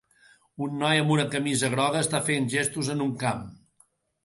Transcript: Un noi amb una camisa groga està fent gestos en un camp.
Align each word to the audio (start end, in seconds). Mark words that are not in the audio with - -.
Un 0.67 0.71
noi 0.83 1.01
amb 1.01 1.13
una 1.17 1.25
camisa 1.35 1.69
groga 1.75 2.03
està 2.07 2.23
fent 2.31 2.51
gestos 2.57 2.93
en 2.97 3.07
un 3.09 3.15
camp. 3.27 3.47